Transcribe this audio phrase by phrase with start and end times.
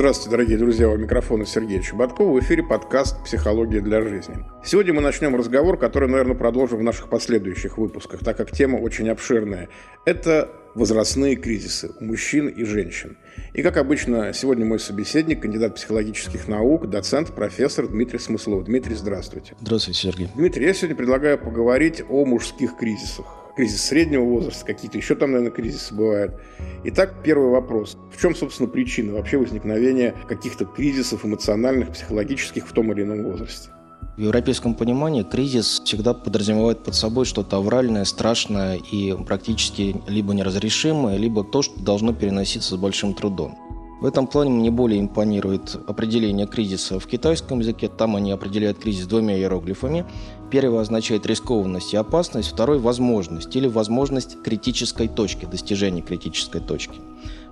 [0.00, 2.28] Здравствуйте, дорогие друзья, у микрофона Сергей Чеботков.
[2.28, 4.34] В эфире подкаст «Психология для жизни».
[4.64, 9.10] Сегодня мы начнем разговор, который, наверное, продолжим в наших последующих выпусках, так как тема очень
[9.10, 9.68] обширная.
[10.06, 13.18] Это возрастные кризисы у мужчин и женщин.
[13.52, 18.64] И, как обычно, сегодня мой собеседник, кандидат психологических наук, доцент, профессор Дмитрий Смыслов.
[18.64, 19.54] Дмитрий, здравствуйте.
[19.60, 20.28] Здравствуйте, Сергей.
[20.34, 25.52] Дмитрий, я сегодня предлагаю поговорить о мужских кризисах кризис среднего возраста, какие-то еще там, наверное,
[25.52, 26.32] кризисы бывают.
[26.84, 27.98] Итак, первый вопрос.
[28.10, 33.68] В чем, собственно, причина вообще возникновения каких-то кризисов эмоциональных, психологических в том или ином возрасте?
[34.16, 41.18] В европейском понимании кризис всегда подразумевает под собой что-то авральное, страшное и практически либо неразрешимое,
[41.18, 43.58] либо то, что должно переноситься с большим трудом.
[44.00, 47.88] В этом плане мне более импонирует определение кризиса в китайском языке.
[47.88, 50.06] Там они определяют кризис двумя иероглифами.
[50.50, 56.98] Первый означает рискованность и опасность, второй– возможность или возможность критической точки, достижения критической точки.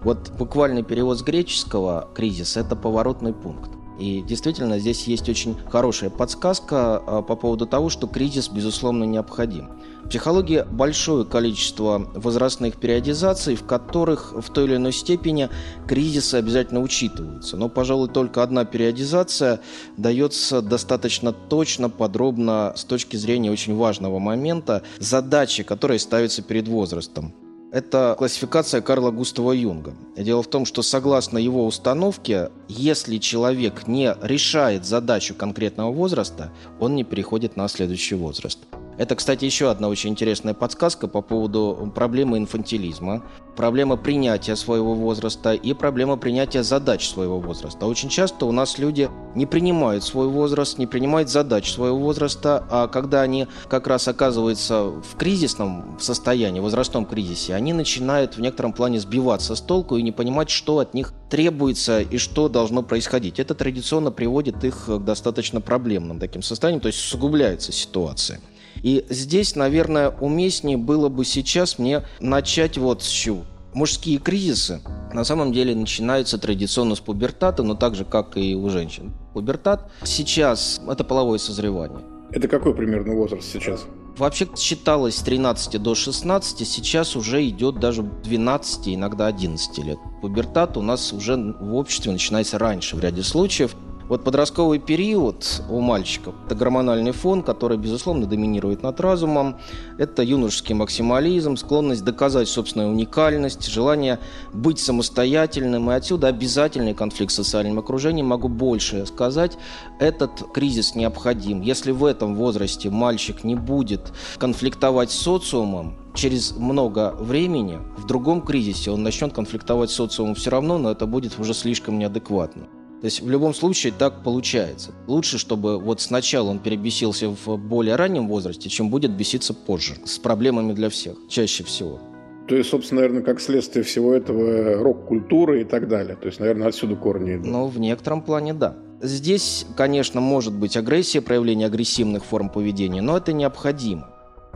[0.00, 3.77] Вот буквальный перевод с греческого «кризис»– это поворотный пункт.
[3.98, 9.70] И действительно, здесь есть очень хорошая подсказка а, по поводу того, что кризис, безусловно, необходим.
[10.04, 15.50] В психологии большое количество возрастных периодизаций, в которых в той или иной степени
[15.86, 17.56] кризисы обязательно учитываются.
[17.56, 19.60] Но, пожалуй, только одна периодизация
[19.96, 27.34] дается достаточно точно, подробно с точки зрения очень важного момента задачи, которая ставится перед возрастом.
[27.70, 29.92] Это классификация Карла Густава Юнга.
[30.16, 36.94] Дело в том, что согласно его установке, если человек не решает задачу конкретного возраста, он
[36.94, 38.58] не переходит на следующий возраст.
[38.98, 43.22] Это, кстати, еще одна очень интересная подсказка по поводу проблемы инфантилизма,
[43.56, 47.86] проблема принятия своего возраста и проблема принятия задач своего возраста.
[47.86, 52.88] Очень часто у нас люди не принимают свой возраст, не принимают задач своего возраста, а
[52.88, 58.98] когда они как раз оказываются в кризисном состоянии, возрастном кризисе, они начинают в некотором плане
[58.98, 63.38] сбиваться с толку и не понимать, что от них требуется и что должно происходить.
[63.38, 68.40] Это традиционно приводит их к достаточно проблемным таким состояниям, то есть усугубляется ситуация.
[68.82, 73.44] И здесь, наверное, уместнее было бы сейчас мне начать вот с чего.
[73.74, 74.80] Мужские кризисы
[75.12, 79.12] на самом деле начинаются традиционно с пубертата, но так же, как и у женщин.
[79.34, 82.00] Пубертат сейчас– это половое созревание.
[82.30, 83.86] Это какой примерно возраст сейчас?
[84.18, 89.98] Вообще считалось с 13 до 16, сейчас уже идет даже 12, иногда 11 лет.
[90.20, 93.76] Пубертат у нас уже в обществе начинается раньше в ряде случаев.
[94.08, 99.58] Вот подростковый период у мальчиков– это гормональный фон, который, безусловно, доминирует над разумом.
[99.98, 104.18] Это юношеский максимализм, склонность доказать собственную уникальность, желание
[104.54, 105.90] быть самостоятельным.
[105.90, 108.26] И отсюда обязательный конфликт с социальным окружением.
[108.26, 109.58] Могу больше сказать,
[110.00, 111.60] этот кризис необходим.
[111.60, 118.40] Если в этом возрасте мальчик не будет конфликтовать с социумом, через много времени в другом
[118.40, 122.68] кризисе он начнет конфликтовать с социумом все равно, но это будет уже слишком неадекватно.
[123.00, 124.92] То есть в любом случае так получается.
[125.06, 129.94] Лучше, чтобы вот сначала он перебесился в более раннем возрасте, чем будет беситься позже.
[130.04, 132.00] С проблемами для всех, чаще всего.
[132.48, 136.16] То есть, собственно, наверное, как следствие всего этого рок-культуры и так далее.
[136.16, 137.46] То есть, наверное, отсюда корни идут.
[137.46, 138.74] Ну, в некотором плане да.
[139.00, 144.08] Здесь, конечно, может быть агрессия, проявление агрессивных форм поведения, но это необходимо.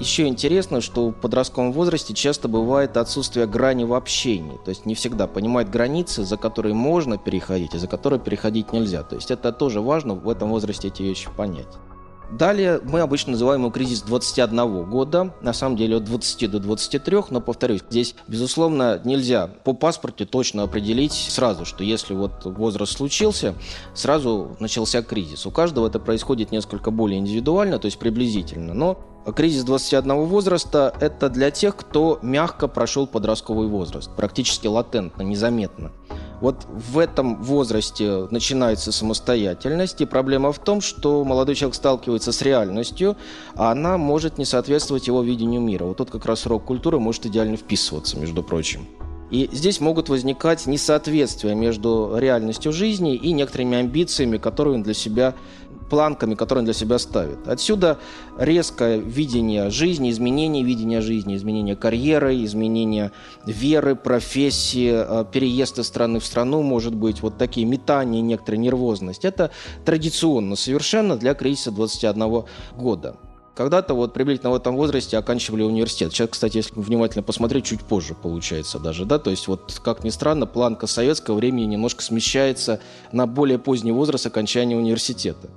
[0.02, 4.58] Еще интересно, что в подростковом возрасте часто бывает отсутствие грани в общении.
[4.64, 9.04] То есть не всегда понимают границы, за которые можно переходить, и за которые переходить нельзя.
[9.04, 11.68] То есть это тоже важно в этом возрасте эти вещи понять.
[12.32, 17.18] Далее мы обычно называем его кризис 21 года, на самом деле от 20 до 23,
[17.28, 23.54] но, повторюсь, здесь, безусловно, нельзя по паспорту точно определить сразу, что если вот возраст случился,
[23.94, 25.44] сразу начался кризис.
[25.44, 28.98] У каждого это происходит несколько более индивидуально, то есть приблизительно, но
[29.36, 35.92] Кризис 21 возраста– это для тех, кто мягко прошел подростковый возраст, практически латентно, незаметно.
[36.42, 42.42] Вот в этом возрасте начинается самостоятельность, и проблема в том, что молодой человек сталкивается с
[42.42, 43.16] реальностью,
[43.54, 45.84] а она может не соответствовать его видению мира.
[45.84, 48.88] Вот тут как раз рок-культура может идеально вписываться, между прочим.
[49.30, 55.34] И здесь могут возникать несоответствия между реальностью жизни и некоторыми амбициями, которые он для себя
[55.92, 57.46] планками, которые он для себя ставит.
[57.46, 57.98] Отсюда
[58.38, 63.12] резкое видение жизни, изменение видения жизни, изменение карьеры, изменение
[63.44, 69.26] веры, профессии, э, переезд из страны в страну, может быть, вот такие метания, некоторая нервозность.
[69.26, 69.50] Это
[69.84, 73.16] традиционно совершенно для кризиса 21 года.
[73.54, 76.10] когда-то вот приблизительно в этом возрасте оканчивали университет.
[76.10, 80.08] Сейчас, кстати, если внимательно посмотреть, чуть позже получается даже, да, то есть вот, как ни
[80.08, 82.80] странно, планка советского времени немножко смещается
[83.12, 85.50] на более поздний возраст окончания университета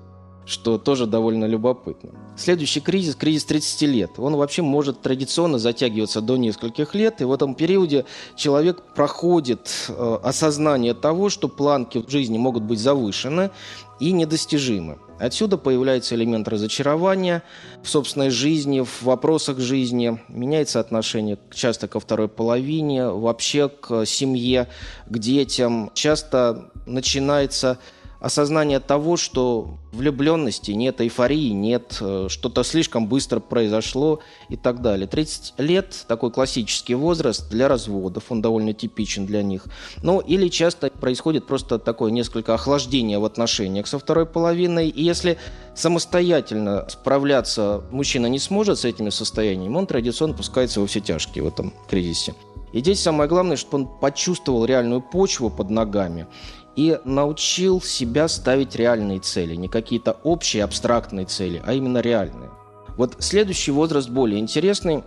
[0.46, 2.12] что тоже довольно любопытно.
[2.38, 4.12] Следующий кризис– кризис 30 лет.
[4.18, 8.06] Он вообще может традиционно затягиваться до нескольких лет, и в этом периоде
[8.36, 13.52] человек проходит э, осознание того, что планки в жизни могут быть завышены
[14.00, 15.00] и недостижимы.
[15.18, 17.42] Отсюда появляется элемент разочарования
[17.82, 20.20] в собственной жизни, в вопросах жизни.
[20.28, 24.68] Меняется отношение часто ко второй половине, вообще к семье,
[25.08, 25.90] к детям.
[25.94, 27.80] Часто начинается
[28.20, 34.20] осознание того, что влюбленности нет, эйфории нет, э, что-то слишком быстро произошло
[34.50, 35.08] и так далее.
[35.08, 39.66] 30 лет– такой классический возраст для разводов, он довольно типичен для них.
[40.04, 45.38] Ну, или часто происходит просто такое несколько охлаждение в отношениях со второй половиной, и если
[45.76, 51.48] самостоятельно справляться мужчина не сможет с этими состояниями, он традиционно пускается во все тяжкие в
[51.48, 52.34] этом кризисе.
[52.74, 56.28] И здесь самое главное, чтобы он почувствовал реальную почву под ногами
[56.76, 62.52] и научил себя ставить реальные цели, не какие-то общие абстрактные цели, а именно реальные.
[62.98, 65.04] Вот следующий возраст более интересный,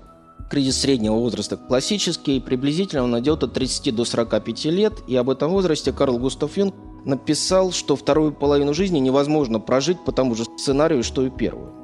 [0.50, 5.50] кризис среднего возраста классический, приблизительно он идет от 30 до 45 лет, и об этом
[5.50, 6.74] возрасте Карл Густав Юнг
[7.04, 11.74] написал, что вторую половину жизни невозможно прожить по тому же сценарию, что и первую.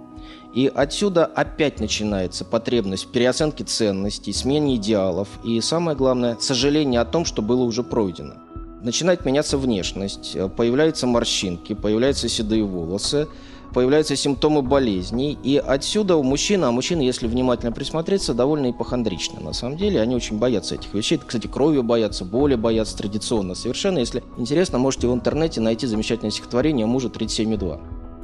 [0.55, 5.29] И отсюда опять начинается потребность в переоценке ценностей, смене идеалов.
[5.43, 8.44] И, самое главное, сожаление о том, что было уже пройдено
[8.85, 13.27] начинает меняться внешность, э, появляются морщинки, появляются седые волосы,
[13.73, 15.37] появляются симптомы болезней.
[15.43, 19.41] И отсюда у мужчины, а мужчины, если внимательно присмотреться, довольно ипохондричны.
[19.41, 21.19] На самом деле они очень боятся этих вещей.
[21.19, 23.99] Кстати, крови боятся, боли боятся традиционно совершенно.
[23.99, 27.81] Если интересно, можете в интернете найти замечательное стихотворение «Мужа 37,2».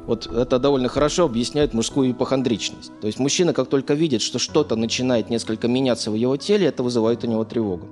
[0.07, 2.91] Вот это довольно хорошо объясняет мужскую ипохондричность.
[3.01, 6.81] То есть мужчина, как только видит, что что-то начинает несколько меняться в его теле, это
[6.81, 7.87] вызывает у него тревогу.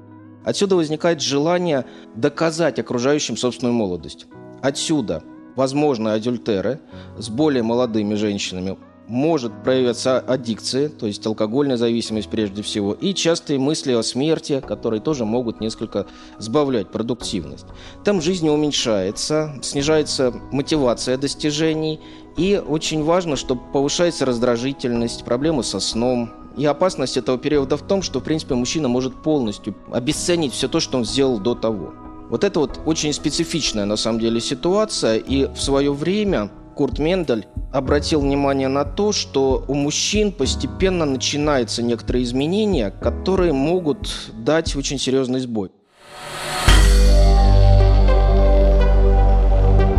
[0.50, 1.86] Отсюда возникает желание
[2.16, 4.26] доказать окружающим собственную молодость.
[4.64, 5.22] Отсюда
[5.56, 6.80] возможны адюльтеры
[7.20, 8.76] с более молодыми женщинами,
[9.08, 15.02] может проявиться аддикция, то есть алкогольная зависимость прежде всего, и частые мысли о смерти, которые
[15.02, 16.08] тоже могут несколько
[16.40, 17.68] сбавлять продуктивность.
[18.04, 22.00] Там жизнь уменьшается, снижается мотивация достижений,
[22.38, 28.02] и очень важно, что повышается раздражительность, проблемы со сном, и опасность этого периода в том,
[28.02, 31.94] что, в принципе, мужчина может полностью обесценить все то, что он сделал до того.
[32.30, 35.18] Вот это вот очень специфичная, на самом деле, ситуация.
[35.18, 41.82] И в свое время Курт Мендель обратил внимание на то, что у мужчин постепенно начинаются
[41.82, 45.72] некоторые изменения, которые могут дать очень серьезный сбой.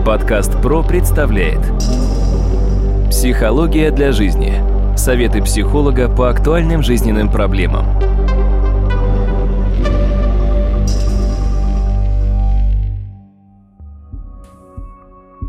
[0.07, 1.61] Подкаст ПРО представляет
[3.11, 4.63] Психология для жизни–
[5.01, 7.87] Советы психолога по актуальным жизненным проблемам.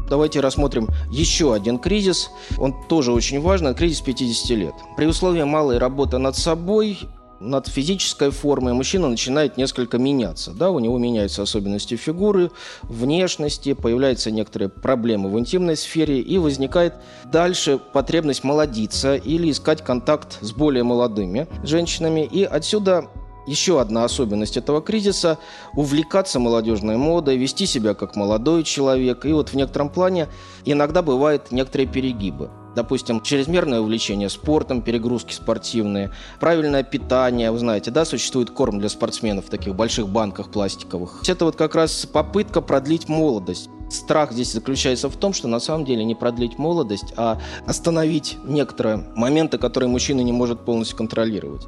[0.10, 2.32] Давайте рассмотрим еще один кризис.
[2.58, 3.76] Он тоже очень важный.
[3.76, 4.74] Кризис 50 лет.
[4.96, 6.98] При условии малой работы над собой
[7.42, 10.52] над физической формой мужчина начинает несколько меняться.
[10.52, 10.70] Да?
[10.70, 12.52] У него меняются особенности фигуры,
[12.84, 16.94] внешности, появляются некоторые проблемы в интимной сфере и возникает
[17.26, 22.22] дальше потребность молодиться или искать контакт с более молодыми женщинами.
[22.22, 23.10] И отсюда
[23.48, 25.40] еще одна особенность этого кризиса–
[25.74, 29.26] увлекаться молодежной модой, вести себя как молодой человек.
[29.26, 30.28] И вот в некотором плане
[30.64, 32.52] иногда бывают некоторые перегибы.
[32.76, 39.48] Допустим, чрезмерное увлечение спортом, перегрузки спортивные, правильное питание, вы знаете, да, существует корм для спортсменов
[39.48, 41.24] в таких больших банках пластиковых.
[41.28, 43.70] Это вот как раз попытка продлить молодость.
[43.90, 49.06] Страх здесь заключается в том, что на самом деле не продлить молодость, а остановить некоторые
[49.16, 51.68] моменты, которые мужчина не может полностью контролировать.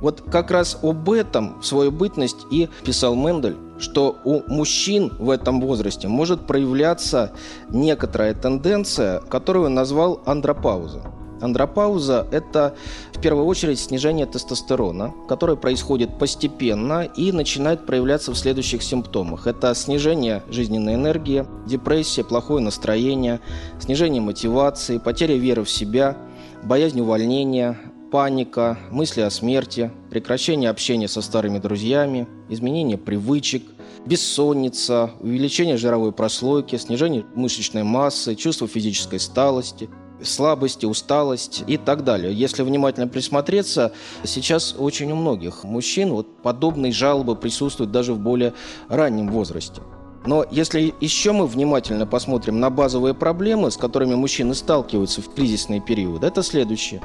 [0.00, 5.30] Вот как раз об этом в свою бытность и писал Мендель, что у мужчин в
[5.30, 7.32] этом возрасте может проявляться
[7.68, 11.02] некоторая тенденция, которую он назвал андропауза.
[11.40, 12.74] Андропауза– это
[13.12, 19.46] в первую очередь снижение тестостерона, которое происходит постепенно и начинает проявляться в следующих симптомах.
[19.46, 23.40] Это снижение жизненной энергии, депрессия, плохое настроение,
[23.78, 26.16] снижение мотивации, потеря веры в себя,
[26.64, 27.78] боязнь увольнения,
[28.10, 33.62] паника, мысли о смерти, прекращение общения со старыми друзьями, изменение привычек,
[34.06, 39.88] бессонница, увеличение жировой прослойки, снижение мышечной массы, чувство физической сталости,
[40.22, 42.32] слабости, усталость и так далее.
[42.32, 43.92] Если внимательно присмотреться,
[44.24, 48.54] сейчас очень у многих мужчин вот подобные жалобы присутствуют даже в более
[48.88, 49.82] раннем возрасте.
[50.26, 55.80] Но если еще мы внимательно посмотрим на базовые проблемы, с которыми мужчины сталкиваются в кризисные
[55.80, 57.00] периоды, это следующее.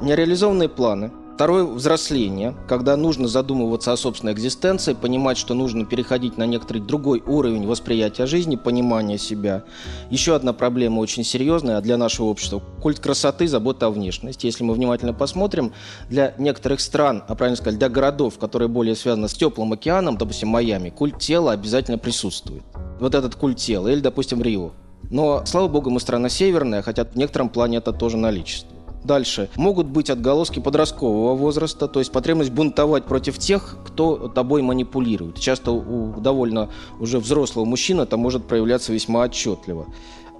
[0.00, 6.46] Нереализованные планы– Второе– взросление, когда нужно задумываться о собственной экзистенции, понимать, что нужно переходить на
[6.46, 9.62] некоторый другой уровень восприятия жизни, понимания себя.
[10.10, 14.46] Еще одна проблема очень серьезная для нашего общества– культ красоты, забота о внешности.
[14.46, 15.72] Если мы внимательно посмотрим,
[16.10, 20.48] для некоторых стран, а правильно сказать, для городов, которые более связаны с теплым океаном, допустим,
[20.48, 22.64] Майами, культ тела обязательно присутствует.
[22.98, 23.86] Вот этот культ тела.
[23.86, 24.72] Или, допустим, Рио.
[25.08, 28.77] Но, слава богу, мы страна северная, хотя в некотором плане это тоже наличествует.
[29.04, 29.48] Дальше.
[29.56, 35.38] Могут быть отголоски подросткового возраста, то есть потребность бунтовать против тех, кто тобой манипулирует.
[35.38, 39.86] Часто у довольно уже взрослого мужчины это может проявляться весьма отчетливо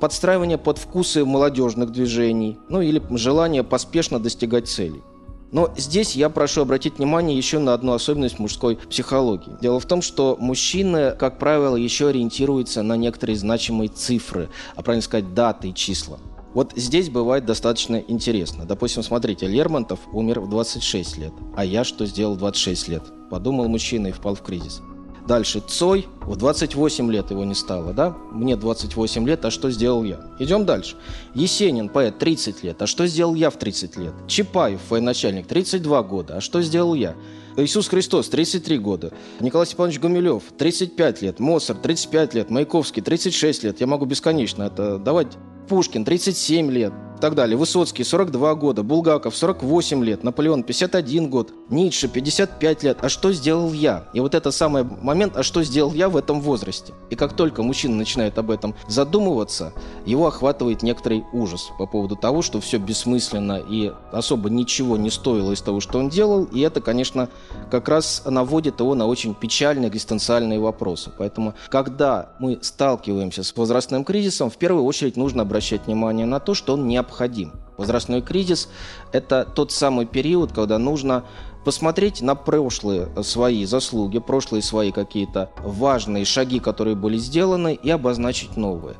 [0.01, 5.03] подстраивание под вкусы молодежных движений, ну или желание поспешно достигать целей.
[5.51, 9.57] Но здесь я прошу обратить внимание еще на одну особенность мужской психологии.
[9.63, 15.03] Дело в том, что мужчины, как правило, еще ориентируются на некоторые значимые цифры, а правильно
[15.03, 16.19] сказать, даты и числа.
[16.55, 18.65] Вот здесь бывает достаточно интересно.
[18.65, 23.03] Допустим, смотрите, Лермонтов умер в 26 лет, а я что сделал в 26 лет?
[23.31, 24.81] Подумал мужчина и впал в кризис.
[25.27, 28.17] Дальше Цой, в 28 лет его не стало, да?
[28.33, 30.21] Мне 28 лет, а что сделал я?
[30.39, 30.97] Идем дальше.
[31.35, 34.15] Есенин, поэт, 30 лет, а что сделал я в 30 лет?
[34.27, 37.15] Чапаев, военачальник, 32 года, а что сделал я?
[37.59, 39.13] Иисус Христос, 33 года.
[39.41, 41.41] Николай Степанович Гумилев, 35 лет.
[41.41, 42.51] Моцарт, 35 лет.
[42.51, 43.81] Маяковский, 36 лет.
[43.81, 45.37] Я могу бесконечно это давать
[45.69, 47.57] Пушкин 37 лет так далее.
[47.57, 52.99] Высоцкий 42 года, Булгаков 48 лет, Наполеон 51 год, Ницше 55 лет.
[53.01, 54.05] А что сделал я?
[54.13, 56.95] И вот это самый момент, а что сделал я в этом возрасте?
[57.11, 59.73] И как только мужчина начинает об этом задумываться,
[60.07, 65.53] его охватывает некоторый ужас по поводу того, что все бессмысленно и особо ничего не стоило
[65.53, 66.45] из того, что он делал.
[66.45, 67.29] И это, конечно,
[67.71, 71.11] как раз наводит его на очень печальные экзистенциальные вопросы.
[71.17, 76.55] Поэтому, когда мы сталкиваемся с возрастным кризисом, в первую очередь нужно обращать внимание на то,
[76.55, 77.53] что он не необходим.
[77.77, 78.69] Возрастной кризис–
[79.13, 81.25] это тот самый период, когда нужно
[81.65, 88.57] посмотреть на прошлые свои заслуги, прошлые свои какие-то важные шаги, которые были сделаны, и обозначить
[88.57, 88.97] новые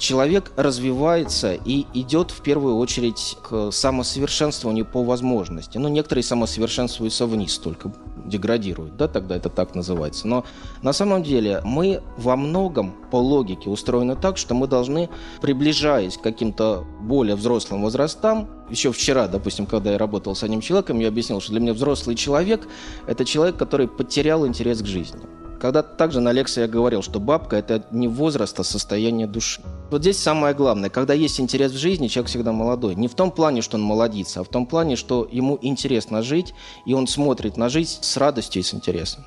[0.00, 5.76] человек развивается и идет в первую очередь к самосовершенствованию по возможности.
[5.76, 7.92] Но ну, некоторые самосовершенствуются вниз только,
[8.30, 10.26] деградируют, да, тогда это так называется.
[10.26, 10.44] Но
[10.82, 15.08] на самом деле мы во многом по логике устроены так, что мы должны,
[15.42, 21.00] приближаясь к каким-то более взрослым возрастам, еще вчера, допустим, когда я работал с одним человеком,
[21.00, 22.68] я объяснил, что для меня взрослый человек–
[23.06, 25.39] это человек, который потерял интерес к жизни.
[25.60, 29.60] Когда также на лекции я говорил, что бабка– это не возраст, а состояние души.
[29.90, 30.88] Вот здесь самое главное.
[30.88, 32.94] Когда есть интерес в жизни, человек всегда молодой.
[32.94, 36.54] Не в том плане, что он молодится, а в том плане, что ему интересно жить,
[36.86, 39.26] и он смотрит на жизнь с радостью и с интересом.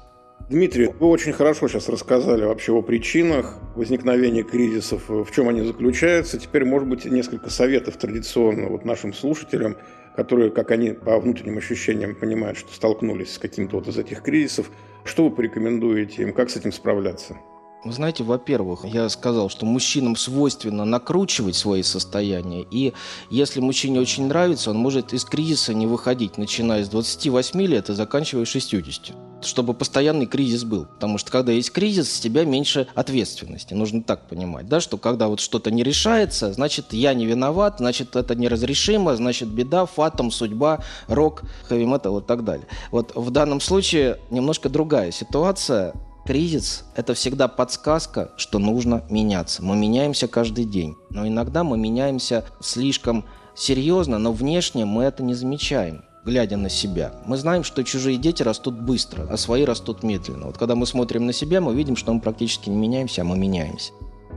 [0.49, 6.39] Дмитрий, вы очень хорошо сейчас рассказали вообще о причинах возникновения кризисов, в чем они заключаются.
[6.39, 9.77] Теперь, может быть, несколько советов традиционно вот нашим слушателям,
[10.15, 14.71] которые, как они по внутренним ощущениям понимают, что столкнулись с каким-то вот из этих кризисов,
[15.05, 17.37] что вы порекомендуете им, как с этим справляться?
[17.83, 22.93] Вы знаете, во-первых, я сказал, что мужчинам свойственно накручивать свои состояния, и
[23.29, 27.93] если мужчине очень нравится, он может из кризиса не выходить, начиная с 28 лет и
[27.93, 30.85] заканчивая 60 чтобы постоянный кризис был.
[30.85, 33.73] Потому что когда есть кризис, с тебя меньше ответственности.
[33.73, 38.15] Нужно так понимать, да, что когда вот что-то не решается, значит, я не виноват, значит,
[38.15, 42.67] это неразрешимо, значит, беда, фатом, судьба, рок, хэви метал и так далее.
[42.91, 45.93] Вот в данном случае немножко другая ситуация.
[46.25, 49.61] Кризис– это всегда подсказка, что нужно меняться.
[49.61, 55.33] Мы меняемся каждый день, но иногда мы меняемся слишком серьезно, но внешне мы это не
[55.33, 57.13] замечаем глядя на себя.
[57.25, 60.47] Мы знаем, что чужие дети растут быстро, а свои растут медленно.
[60.47, 63.37] Вот когда мы смотрим на себя, мы видим, что мы практически не меняемся, а мы
[63.37, 63.91] меняемся.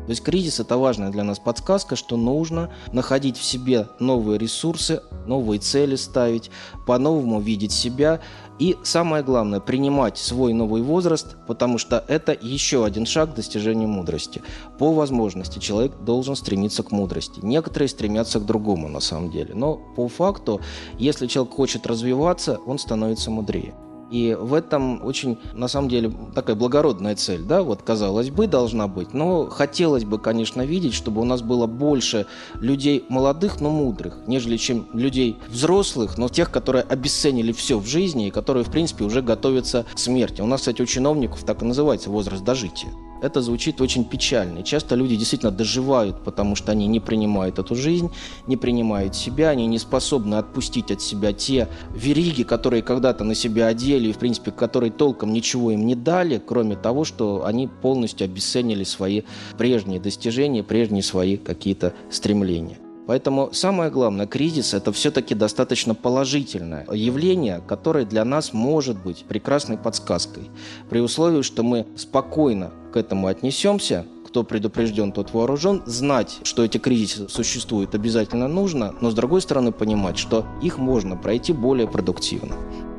[0.07, 5.03] То есть кризис– это важная для нас подсказка, что нужно находить в себе новые ресурсы,
[5.27, 6.51] новые цели ставить,
[6.87, 8.21] по-новому видеть себя
[8.61, 13.89] и, самое главное, принимать свой новый возраст, потому что это еще один шаг к достижению
[13.89, 14.43] мудрости.
[14.79, 17.41] По возможности человек должен стремиться к мудрости.
[17.43, 19.55] Некоторые стремятся к другому на самом деле.
[19.55, 20.61] Но по факту,
[20.99, 23.75] если человек хочет развиваться, он становится мудрее.
[24.11, 28.87] И в этом очень, на самом деле, такая благородная цель, да, вот казалось бы, должна
[28.87, 29.15] быть.
[29.15, 32.27] Но хотелось бы, конечно, видеть, чтобы у нас было больше
[32.61, 38.29] людей молодых, но мудрых, нежели чем людей взрослых, но тех, которые обесценили все в жизни
[38.29, 40.41] и которые, в принципе, уже готовятся к смерти.
[40.41, 42.91] У нас, кстати, у чиновников так и называется возраст дожития.
[43.23, 44.62] Это звучит очень печально.
[44.62, 48.11] Часто люди действительно доживают, потому что они не принимают эту жизнь,
[48.46, 53.66] не принимают себя, они не способны отпустить от себя те вериги, которые когда-то на себя
[53.66, 58.25] одели, и, в принципе, которые толком ничего им не дали, кроме того, что они полностью
[58.25, 59.23] обесценили свои
[59.58, 62.78] прежние достижения, прежние свои какие-то стремления.
[63.07, 69.79] Поэтому самое главное, кризис– это все-таки достаточно положительное явление, которое для нас может быть прекрасной
[69.79, 70.51] подсказкой.
[70.91, 75.83] При условии, что мы спокойно к этому отнесемся, кто предупрежден, тот вооружен.
[75.87, 81.17] Знать, что эти кризисы существуют, обязательно нужно, но с другой стороны понимать, что их можно
[81.17, 82.55] пройти более продуктивно.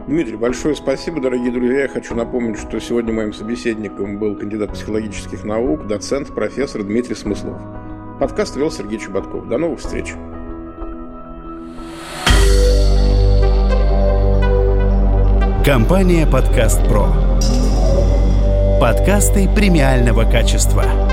[0.08, 1.82] Дмитрий, большое спасибо, дорогие друзья.
[1.82, 7.58] Я хочу напомнить, что сегодня моим собеседником был кандидат психологических наук, доцент, профессор Дмитрий Смыслов.
[8.20, 9.48] Подкаст вел Сергей Чеботков.
[9.48, 10.14] До новых встреч.
[15.64, 17.10] Компания «Подкаст Про».
[18.82, 21.07] Подкасты премиального качества.